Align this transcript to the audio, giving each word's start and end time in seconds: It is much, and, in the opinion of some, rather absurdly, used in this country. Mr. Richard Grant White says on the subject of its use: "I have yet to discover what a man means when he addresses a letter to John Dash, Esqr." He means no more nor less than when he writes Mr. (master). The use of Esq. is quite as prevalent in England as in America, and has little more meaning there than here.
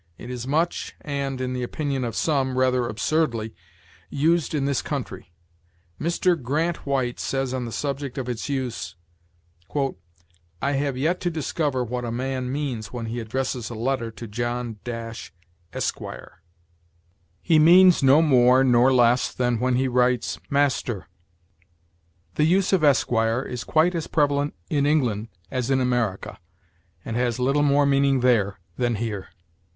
It 0.17 0.31
is 0.31 0.47
much, 0.47 0.95
and, 1.01 1.39
in 1.39 1.53
the 1.53 1.61
opinion 1.61 2.03
of 2.03 2.15
some, 2.15 2.57
rather 2.57 2.87
absurdly, 2.87 3.53
used 4.09 4.55
in 4.55 4.65
this 4.65 4.81
country. 4.81 5.31
Mr. 5.99 6.31
Richard 6.31 6.41
Grant 6.43 6.87
White 6.87 7.19
says 7.19 7.53
on 7.53 7.65
the 7.65 7.71
subject 7.71 8.17
of 8.17 8.27
its 8.27 8.49
use: 8.49 8.95
"I 10.59 10.71
have 10.71 10.97
yet 10.97 11.21
to 11.21 11.29
discover 11.29 11.83
what 11.83 12.03
a 12.03 12.11
man 12.11 12.51
means 12.51 12.91
when 12.91 13.05
he 13.05 13.19
addresses 13.19 13.69
a 13.69 13.75
letter 13.75 14.09
to 14.09 14.27
John 14.27 14.79
Dash, 14.83 15.31
Esqr." 15.71 16.29
He 17.43 17.59
means 17.59 18.01
no 18.01 18.23
more 18.23 18.63
nor 18.63 18.91
less 18.91 19.31
than 19.31 19.59
when 19.59 19.75
he 19.75 19.87
writes 19.87 20.37
Mr. 20.39 20.49
(master). 20.49 21.07
The 22.33 22.45
use 22.45 22.73
of 22.73 22.83
Esq. 22.83 23.11
is 23.47 23.63
quite 23.63 23.93
as 23.93 24.07
prevalent 24.07 24.55
in 24.67 24.87
England 24.87 25.27
as 25.51 25.69
in 25.69 25.79
America, 25.79 26.39
and 27.05 27.15
has 27.15 27.37
little 27.37 27.61
more 27.61 27.85
meaning 27.85 28.21
there 28.21 28.59
than 28.77 28.95
here. 28.95 29.27